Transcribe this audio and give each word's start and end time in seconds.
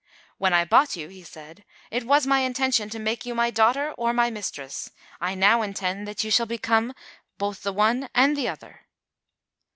"When 0.39 0.51
I 0.51 0.65
bought 0.65 0.95
you," 0.95 1.09
he 1.09 1.21
said, 1.23 1.63
"it 1.91 2.05
was 2.07 2.25
my 2.25 2.39
intention 2.39 2.89
to 2.89 2.97
make 2.97 3.23
you 3.23 3.35
my 3.35 3.51
daughter 3.51 3.91
or 3.99 4.13
my 4.13 4.31
mistress. 4.31 4.89
I 5.19 5.35
now 5.35 5.61
intend 5.61 6.07
that 6.07 6.23
you 6.23 6.31
shall 6.31 6.47
become 6.47 6.93
both 7.37 7.61
the 7.61 7.71
one 7.71 8.09
and 8.15 8.35
the 8.35 8.47
other." 8.47 8.87